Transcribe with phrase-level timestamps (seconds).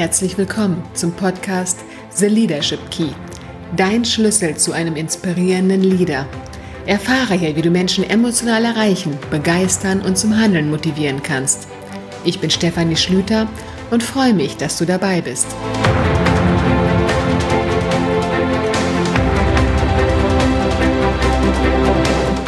[0.00, 3.10] Herzlich willkommen zum Podcast The Leadership Key,
[3.76, 6.26] dein Schlüssel zu einem inspirierenden Leader.
[6.86, 11.68] Erfahre hier, wie du Menschen emotional erreichen, begeistern und zum Handeln motivieren kannst.
[12.24, 13.46] Ich bin Stefanie Schlüter
[13.90, 15.48] und freue mich, dass du dabei bist.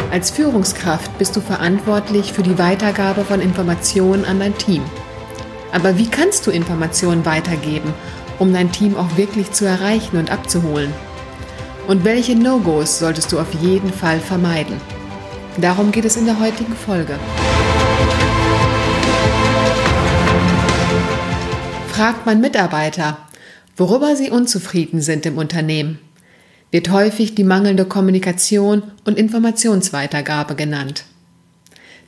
[0.09, 4.81] Als Führungskraft bist du verantwortlich für die Weitergabe von Informationen an dein Team.
[5.73, 7.93] Aber wie kannst du Informationen weitergeben,
[8.37, 10.93] um dein Team auch wirklich zu erreichen und abzuholen?
[11.87, 14.79] Und welche No-Gos solltest du auf jeden Fall vermeiden?
[15.57, 17.19] Darum geht es in der heutigen Folge.
[21.89, 23.17] Fragt man Mitarbeiter,
[23.75, 25.99] worüber sie unzufrieden sind im Unternehmen,
[26.69, 31.05] wird häufig die mangelnde Kommunikation und Informationsweitergabe genannt.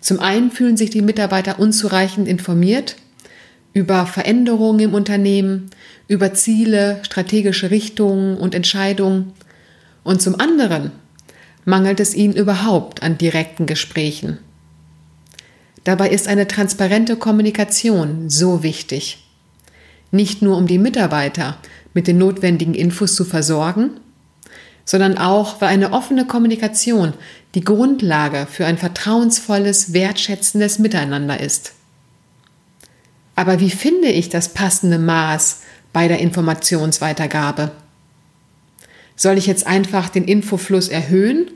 [0.01, 2.95] Zum einen fühlen sich die Mitarbeiter unzureichend informiert
[3.75, 5.69] über Veränderungen im Unternehmen,
[6.07, 9.33] über Ziele, strategische Richtungen und Entscheidungen.
[10.03, 10.91] Und zum anderen
[11.65, 14.39] mangelt es ihnen überhaupt an direkten Gesprächen.
[15.83, 19.27] Dabei ist eine transparente Kommunikation so wichtig.
[20.09, 21.57] Nicht nur um die Mitarbeiter
[21.93, 23.99] mit den notwendigen Infos zu versorgen,
[24.85, 27.13] sondern auch, weil eine offene Kommunikation
[27.55, 31.73] die Grundlage für ein vertrauensvolles, wertschätzendes Miteinander ist.
[33.35, 35.61] Aber wie finde ich das passende Maß
[35.93, 37.71] bei der Informationsweitergabe?
[39.15, 41.51] Soll ich jetzt einfach den Infofluss erhöhen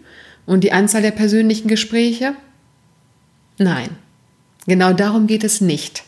[0.46, 2.34] und die Anzahl der persönlichen Gespräche?
[3.58, 3.90] Nein,
[4.66, 6.04] genau darum geht es nicht,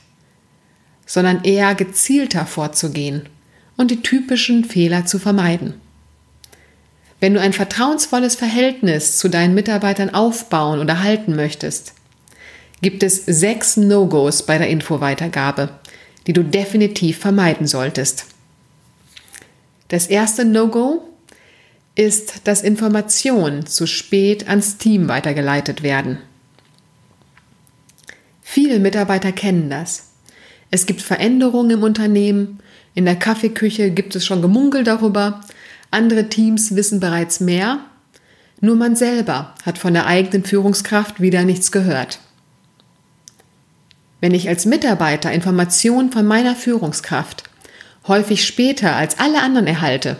[1.05, 3.27] sondern eher gezielter vorzugehen
[3.77, 5.73] und die typischen Fehler zu vermeiden.
[7.19, 11.93] Wenn du ein vertrauensvolles Verhältnis zu deinen Mitarbeitern aufbauen oder halten möchtest,
[12.81, 15.69] gibt es sechs No-Gos bei der Infoweitergabe,
[16.27, 18.25] die du definitiv vermeiden solltest.
[19.87, 21.07] Das erste No-Go
[21.95, 26.19] ist, dass Informationen zu spät ans Team weitergeleitet werden.
[28.41, 30.11] Viele Mitarbeiter kennen das.
[30.71, 32.59] Es gibt Veränderungen im Unternehmen,
[32.93, 35.41] in der Kaffeeküche gibt es schon Gemunkel darüber,
[35.91, 37.79] andere Teams wissen bereits mehr,
[38.59, 42.19] nur man selber hat von der eigenen Führungskraft wieder nichts gehört.
[44.21, 47.43] Wenn ich als Mitarbeiter Informationen von meiner Führungskraft
[48.07, 50.17] häufig später als alle anderen erhalte,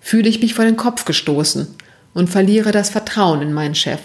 [0.00, 1.68] fühle ich mich vor den Kopf gestoßen
[2.12, 4.00] und verliere das Vertrauen in meinen Chef.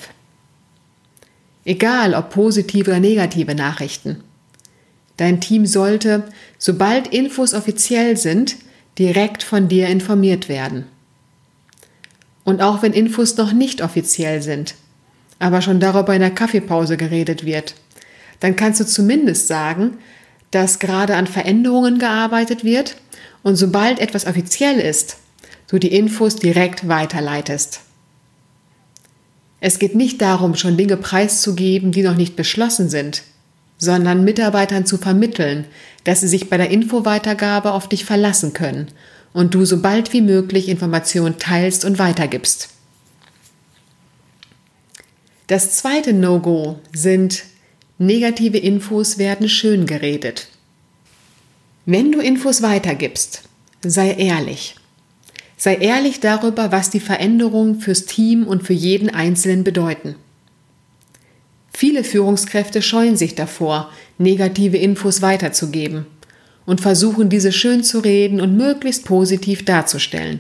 [1.65, 4.23] Egal ob positive oder negative Nachrichten.
[5.17, 6.23] Dein Team sollte,
[6.57, 8.55] sobald Infos offiziell sind,
[8.97, 10.85] direkt von dir informiert werden.
[12.43, 14.75] Und auch wenn Infos noch nicht offiziell sind,
[15.39, 17.75] aber schon darüber in der Kaffeepause geredet wird,
[18.39, 19.97] dann kannst du zumindest sagen,
[20.51, 22.95] dass gerade an Veränderungen gearbeitet wird
[23.43, 25.17] und sobald etwas offiziell ist,
[25.67, 27.81] du die Infos direkt weiterleitest.
[29.61, 33.23] Es geht nicht darum, schon Dinge preiszugeben, die noch nicht beschlossen sind,
[33.77, 35.65] sondern Mitarbeitern zu vermitteln,
[36.03, 38.87] dass sie sich bei der Infoweitergabe auf dich verlassen können
[39.33, 42.69] und du so bald wie möglich Informationen teilst und weitergibst.
[45.47, 47.43] Das zweite No-Go sind
[48.01, 50.47] Negative Infos werden schön geredet.
[51.85, 53.43] Wenn du Infos weitergibst,
[53.81, 54.75] sei ehrlich.
[55.57, 60.15] Sei ehrlich darüber, was die Veränderungen fürs Team und für jeden Einzelnen bedeuten.
[61.73, 66.05] Viele Führungskräfte scheuen sich davor, negative Infos weiterzugeben
[66.65, 70.39] und versuchen diese schön zu reden und möglichst positiv darzustellen.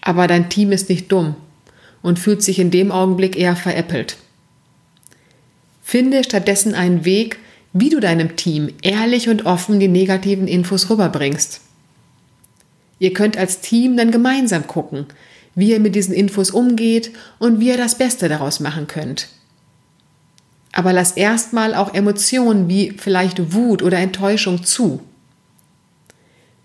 [0.00, 1.34] Aber dein Team ist nicht dumm
[2.02, 4.16] und fühlt sich in dem Augenblick eher veräppelt.
[5.86, 7.38] Finde stattdessen einen Weg,
[7.74, 11.60] wie du deinem Team ehrlich und offen die negativen Infos rüberbringst.
[12.98, 15.04] Ihr könnt als Team dann gemeinsam gucken,
[15.54, 19.28] wie ihr mit diesen Infos umgeht und wie ihr das Beste daraus machen könnt.
[20.72, 25.02] Aber lass erstmal auch Emotionen wie vielleicht Wut oder Enttäuschung zu.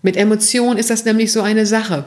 [0.00, 2.06] Mit Emotionen ist das nämlich so eine Sache.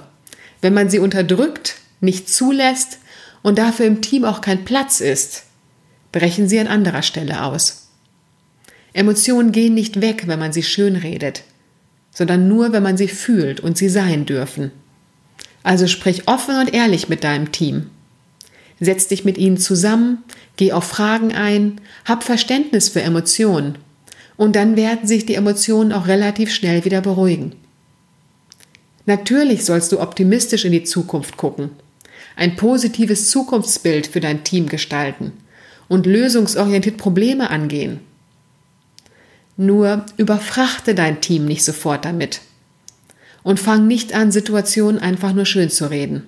[0.62, 2.98] Wenn man sie unterdrückt, nicht zulässt
[3.44, 5.44] und dafür im Team auch kein Platz ist,
[6.14, 7.90] brechen sie an anderer Stelle aus.
[8.94, 11.44] Emotionen gehen nicht weg, wenn man sie schön redet,
[12.12, 14.72] sondern nur, wenn man sie fühlt und sie sein dürfen.
[15.64, 17.90] Also sprich offen und ehrlich mit deinem Team.
[18.80, 20.20] Setz dich mit ihnen zusammen,
[20.56, 23.78] geh auf Fragen ein, hab Verständnis für Emotionen
[24.38, 27.54] und dann werden sich die Emotionen auch relativ schnell wieder beruhigen.
[29.06, 31.72] Natürlich sollst du optimistisch in die Zukunft gucken,
[32.36, 35.34] ein positives Zukunftsbild für dein Team gestalten
[35.94, 38.00] und lösungsorientiert Probleme angehen.
[39.58, 42.42] Nur überfrachte dein Team nicht sofort damit.
[43.44, 46.24] Und fang nicht an, Situationen einfach nur schön zu reden.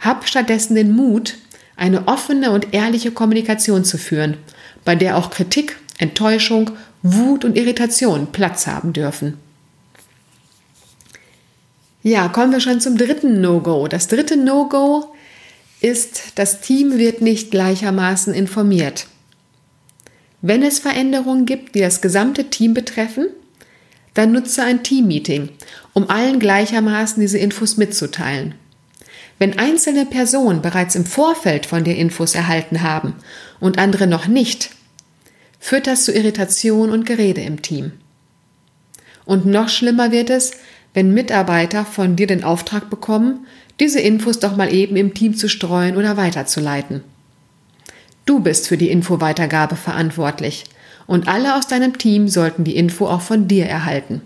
[0.00, 1.34] Hab stattdessen den Mut,
[1.76, 4.38] eine offene und ehrliche Kommunikation zu führen,
[4.82, 6.70] bei der auch Kritik, Enttäuschung,
[7.02, 9.34] Wut und Irritation Platz haben dürfen.
[12.02, 13.88] Ja, kommen wir schon zum dritten No-Go.
[13.88, 15.12] Das dritte No-Go
[15.80, 19.06] ist, das Team wird nicht gleichermaßen informiert.
[20.40, 23.28] Wenn es Veränderungen gibt, die das gesamte Team betreffen,
[24.14, 25.50] dann nutze ein Team-Meeting,
[25.92, 28.54] um allen gleichermaßen diese Infos mitzuteilen.
[29.38, 33.14] Wenn einzelne Personen bereits im Vorfeld von dir Infos erhalten haben
[33.60, 34.70] und andere noch nicht,
[35.60, 37.92] führt das zu Irritation und Gerede im Team.
[39.24, 40.52] Und noch schlimmer wird es,
[40.94, 43.46] wenn Mitarbeiter von dir den Auftrag bekommen,
[43.80, 47.02] diese Infos doch mal eben im Team zu streuen oder weiterzuleiten.
[48.26, 50.64] Du bist für die Infoweitergabe verantwortlich
[51.06, 54.20] und alle aus deinem Team sollten die Info auch von dir erhalten.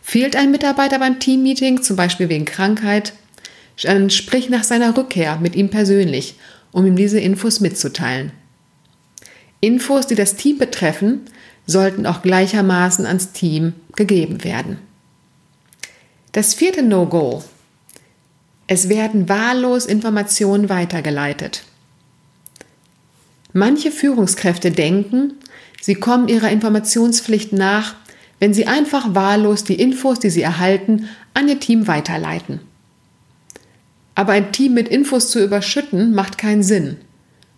[0.00, 3.12] Fehlt ein Mitarbeiter beim Teammeeting, zum Beispiel wegen Krankheit,
[3.82, 6.36] dann sprich nach seiner Rückkehr mit ihm persönlich,
[6.72, 8.32] um ihm diese Infos mitzuteilen.
[9.60, 11.20] Infos, die das Team betreffen,
[11.66, 14.78] sollten auch gleichermaßen ans Team gegeben werden.
[16.32, 17.44] Das vierte No-Go.
[18.72, 21.64] Es werden wahllos Informationen weitergeleitet.
[23.52, 25.32] Manche Führungskräfte denken,
[25.80, 27.96] sie kommen ihrer Informationspflicht nach,
[28.38, 32.60] wenn sie einfach wahllos die Infos, die sie erhalten, an ihr Team weiterleiten.
[34.14, 36.96] Aber ein Team mit Infos zu überschütten macht keinen Sinn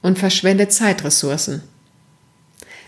[0.01, 1.61] und verschwendet Zeitressourcen.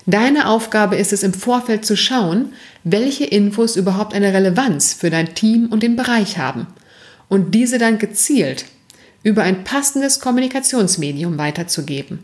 [0.07, 2.55] Deine Aufgabe ist es im Vorfeld zu schauen,
[2.85, 6.69] welche Infos überhaupt eine Relevanz für dein Team und den Bereich haben
[7.35, 8.67] und diese dann gezielt
[9.23, 12.21] über ein passendes Kommunikationsmedium weiterzugeben.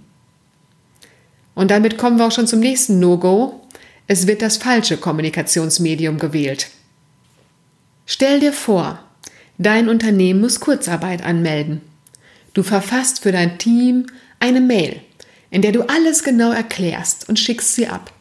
[1.54, 3.60] Und damit kommen wir auch schon zum nächsten No-Go.
[4.06, 6.68] Es wird das falsche Kommunikationsmedium gewählt.
[8.06, 9.00] Stell dir vor,
[9.58, 11.80] dein Unternehmen muss Kurzarbeit anmelden.
[12.54, 14.06] Du verfasst für dein Team
[14.38, 15.00] eine Mail
[15.50, 18.12] in der du alles genau erklärst und schickst sie ab.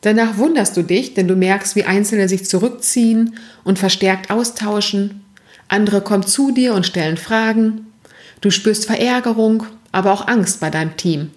[0.00, 5.21] Danach wunderst du dich, denn du merkst, wie Einzelne sich zurückziehen und verstärkt austauschen.
[5.68, 7.86] Andere kommen zu dir und stellen Fragen.
[8.40, 11.30] Du spürst Verärgerung, aber auch Angst bei deinem Team.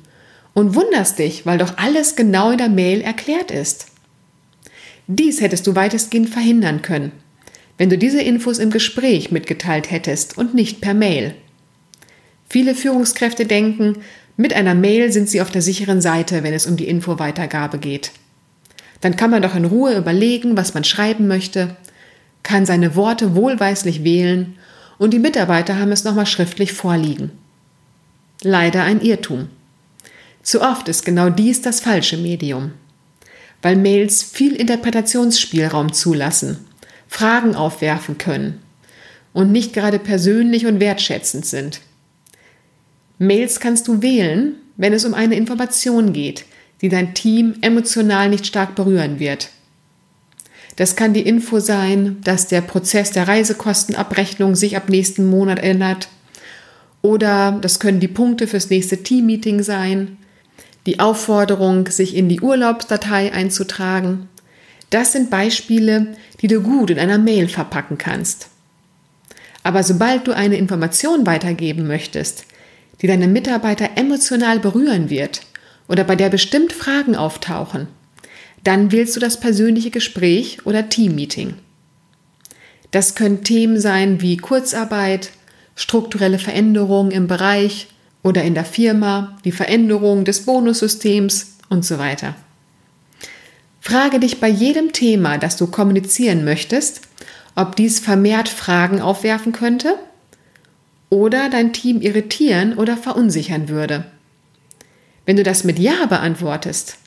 [0.54, 3.88] Und wunderst dich, weil doch alles genau in der Mail erklärt ist.
[5.08, 7.12] Dies hättest du weitestgehend verhindern können,
[7.78, 11.36] wenn du diese Infos im Gespräch mitgeteilt hättest und nicht per Mail.
[12.50, 13.98] Viele Führungskräfte denken,
[14.38, 18.12] mit einer Mail sind Sie auf der sicheren Seite, wenn es um die Infoweitergabe geht.
[19.02, 21.76] Dann kann man doch in Ruhe überlegen, was man schreiben möchte,
[22.46, 24.56] kann seine Worte wohlweislich wählen
[24.98, 27.32] und die Mitarbeiter haben es nochmal schriftlich vorliegen.
[28.42, 29.50] Leider ein Irrtum.
[30.44, 32.72] Zu oft ist genau dies das falsche Medium,
[33.62, 36.60] weil Mails viel Interpretationsspielraum zulassen,
[37.08, 38.62] Fragen aufwerfen können
[39.34, 41.82] und nicht gerade persönlich und wertschätzend sind.
[43.18, 46.46] Mails kannst du wählen, wenn es um eine Information geht,
[46.82, 49.50] die dein Team emotional nicht stark berühren wird.
[50.76, 56.10] Das kann die Info sein, dass der Prozess der Reisekostenabrechnung sich ab nächsten Monat ändert.
[57.02, 60.18] Oder das können die Punkte fürs nächste Teammeeting sein,
[60.86, 64.28] die Aufforderung, sich in die Urlaubsdatei einzutragen.
[64.90, 68.50] Das sind Beispiele, die du gut in einer Mail verpacken kannst.
[69.64, 72.46] Aber sobald du eine Information weitergeben möchtest,
[73.02, 75.42] die deine Mitarbeiter emotional berühren wird
[75.88, 77.88] oder bei der bestimmt Fragen auftauchen,
[78.66, 81.54] dann wählst du das persönliche Gespräch oder Teammeeting.
[82.92, 85.30] Das können Themen sein wie Kurzarbeit,
[85.76, 87.88] strukturelle Veränderungen im Bereich
[88.24, 92.36] oder in der Firma, die Veränderung des Bonussystems und so weiter.
[93.82, 97.02] Frage dich bei jedem Thema, das du kommunizieren möchtest,
[97.56, 99.96] ob dies vermehrt Fragen aufwerfen könnte
[101.12, 104.06] oder dein Team irritieren oder verunsichern würde.
[105.28, 106.98] Wenn du das mit Ja beantwortest,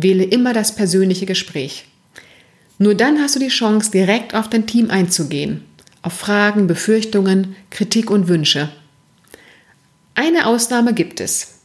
[0.00, 1.86] wähle immer das persönliche Gespräch.
[2.78, 5.64] Nur dann hast du die Chance, direkt auf dein Team einzugehen,
[6.02, 8.68] auf Fragen, Befürchtungen, Kritik und Wünsche.
[10.14, 11.58] Eine Ausnahme gibt es.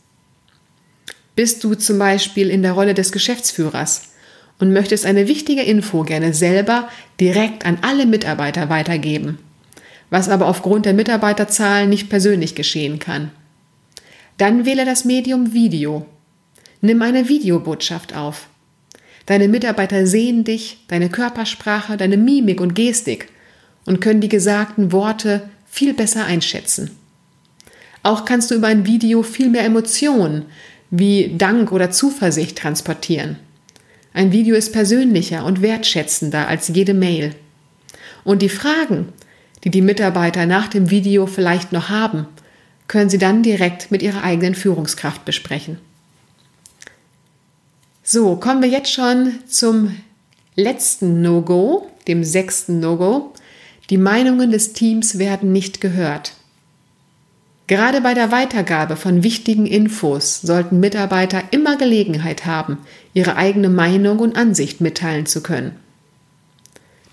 [1.36, 4.14] Bist du zum Beispiel in der Rolle des Geschäftsführers
[4.60, 9.40] und möchtest eine wichtige Info gerne selber direkt an alle Mitarbeiter weitergeben
[10.14, 13.32] was aber aufgrund der Mitarbeiterzahlen nicht persönlich geschehen kann.
[14.38, 16.06] Dann wähle das Medium Video.
[16.86, 18.50] Nimm eine Videobotschaft auf.
[19.26, 23.30] Deine Mitarbeiter sehen dich, deine Körpersprache, deine Mimik und Gestik
[23.86, 26.92] und können die gesagten Worte viel besser einschätzen.
[28.04, 30.44] Auch kannst du über ein Video viel mehr Emotionen
[30.92, 33.38] wie Dank oder Zuversicht transportieren.
[34.14, 37.34] Ein Video ist persönlicher und wertschätzender als jede Mail.
[38.26, 39.08] Und die Fragen,
[39.64, 42.28] die die Mitarbeiter nach dem Video vielleicht noch haben,
[42.90, 45.78] können Sie dann direkt mit Ihrer eigenen Führungskraft besprechen.
[48.14, 49.96] So, kommen wir jetzt schon zum
[50.56, 53.34] letzten No-Go, dem sechsten No-Go.
[53.90, 56.34] Die Meinungen des Teams werden nicht gehört.
[57.66, 62.78] Gerade bei der Weitergabe von wichtigen Infos sollten Mitarbeiter immer Gelegenheit haben,
[63.16, 65.76] ihre eigene Meinung und Ansicht mitteilen zu können.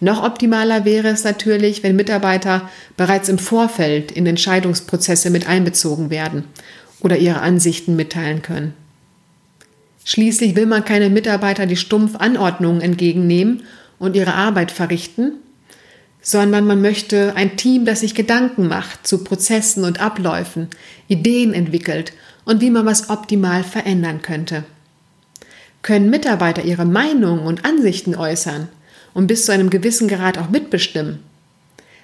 [0.00, 6.45] Noch optimaler wäre es natürlich, wenn Mitarbeiter bereits im Vorfeld in Entscheidungsprozesse mit einbezogen werden
[7.00, 8.75] oder ihre Ansichten mitteilen können.
[10.11, 13.62] Schließlich will man keine Mitarbeiter, die stumpf Anordnungen entgegennehmen
[14.00, 15.35] und ihre Arbeit verrichten,
[16.21, 20.67] sondern man möchte ein Team, das sich Gedanken macht zu Prozessen und Abläufen,
[21.07, 22.12] Ideen entwickelt
[22.45, 24.64] und wie man was optimal verändern könnte.
[25.83, 28.67] Können Mitarbeiter ihre Meinungen und Ansichten äußern
[29.14, 31.21] und bis zu einem gewissen Grad auch mitbestimmen,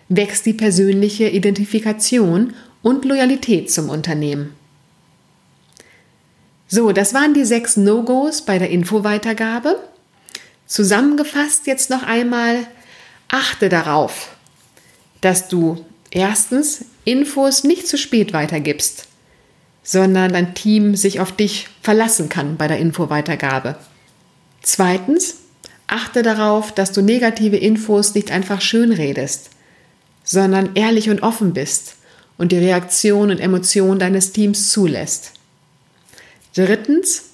[0.09, 4.55] wächst die persönliche Identifikation und Loyalität zum Unternehmen.
[6.69, 9.79] So, das waren die sechs No-Gos bei der Infoweitergabe.
[10.67, 12.67] Zusammengefasst jetzt noch einmal,
[13.29, 14.37] achte darauf,
[15.21, 19.07] dass du erstens Infos nicht zu spät weitergibst,
[19.85, 23.77] sondern dein Team sich auf dich verlassen kann bei der Infoweitergabe.
[24.63, 25.37] Zweitens,
[25.87, 29.51] achte darauf, dass du negative Infos nicht einfach schönredest,
[30.25, 31.95] sondern ehrlich und offen bist
[32.39, 35.36] und die Reaktion und Emotion deines Teams zulässt.
[36.57, 37.25] Drittens,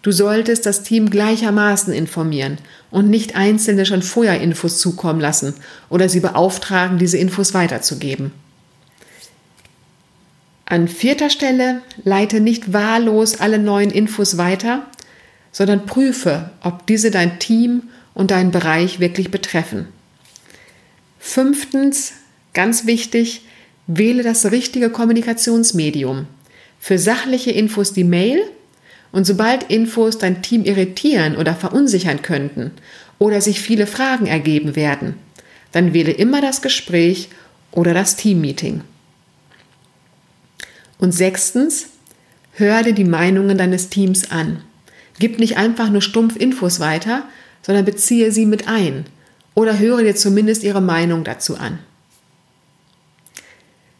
[0.00, 2.56] du solltest das Team gleichermaßen informieren
[2.90, 5.52] und nicht Einzelne schon vorher Infos zukommen lassen
[5.90, 8.32] oder sie beauftragen, diese Infos weiterzugeben.
[10.64, 14.86] An vierter Stelle leite nicht wahllos alle neuen Infos weiter,
[15.52, 19.88] sondern prüfe, ob diese dein Team und deinen Bereich wirklich betreffen.
[21.18, 22.14] Fünftens,
[22.54, 23.42] ganz wichtig,
[23.86, 26.26] wähle das richtige Kommunikationsmedium.
[26.80, 28.42] Für sachliche Infos die Mail
[29.12, 32.72] und sobald Infos dein Team irritieren oder verunsichern könnten
[33.18, 35.14] oder sich viele Fragen ergeben werden,
[35.70, 37.28] dann wähle immer das Gespräch
[37.70, 38.82] oder das Teammeeting.
[40.98, 41.88] Und sechstens,
[42.54, 44.62] hör dir die Meinungen deines Teams an.
[45.18, 47.24] Gib nicht einfach nur stumpf Infos weiter,
[47.62, 49.04] sondern beziehe sie mit ein
[49.54, 51.78] oder höre dir zumindest ihre Meinung dazu an.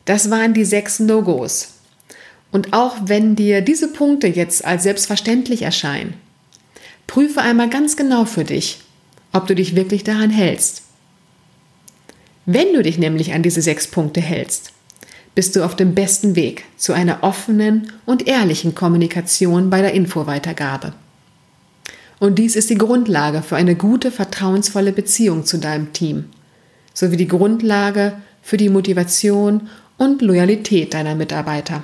[0.05, 1.75] Das waren die sechs No-Gos.
[2.53, 6.15] Und auch wenn dir diese Punkte jetzt als selbstverständlich erscheinen,
[7.07, 8.81] prüfe einmal ganz genau für dich,
[9.33, 10.83] ob du dich wirklich daran hältst.
[12.45, 14.73] Wenn du dich nämlich an diese sechs Punkte hältst,
[15.35, 20.93] bist du auf dem besten Weg zu einer offenen und ehrlichen Kommunikation bei der Infoweitergabe.
[22.19, 26.27] Und dies ist die Grundlage für eine gute, vertrauensvolle Beziehung zu deinem Team,
[26.93, 31.83] sowie die Grundlage für die Motivation und Loyalität deiner Mitarbeiter.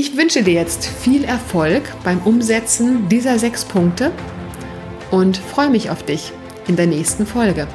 [0.00, 4.12] Ich wünsche dir jetzt viel Erfolg beim Umsetzen dieser sechs Punkte
[5.10, 6.30] und freue mich auf dich
[6.68, 7.66] in der nächsten Folge.